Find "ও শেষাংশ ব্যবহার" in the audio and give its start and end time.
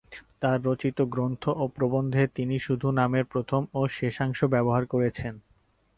3.73-4.83